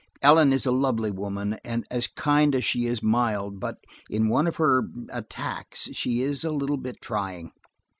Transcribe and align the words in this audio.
"Ellen 0.23 0.51
is 0.51 0.65
a 0.65 0.71
lovely 0.71 1.11
woman, 1.11 1.59
and 1.63 1.85
as 1.91 2.07
kind 2.07 2.55
as 2.55 2.65
she 2.65 2.87
is 2.87 3.03
mild; 3.03 3.59
but 3.59 3.77
in 4.09 4.29
one 4.29 4.47
of 4.47 4.55
her–attacks, 4.55 5.89
she 5.93 6.21
is 6.23 6.43
a 6.43 6.49
little 6.51 6.77
bit 6.77 6.99
trying." 7.03 7.51